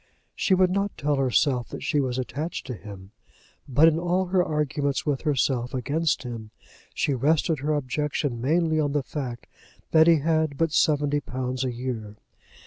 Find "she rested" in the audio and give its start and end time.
6.95-7.59